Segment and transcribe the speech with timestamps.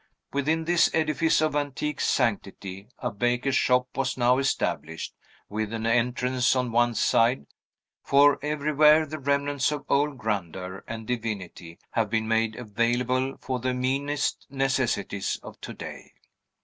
[0.33, 5.13] Within this edifice of antique sanctity, a baker's shop was now established,
[5.47, 7.45] with an entrance on one side;
[8.01, 13.75] for, everywhere, the remnants of old grandeur and divinity have been made available for the
[13.75, 16.13] meanest necessities of today.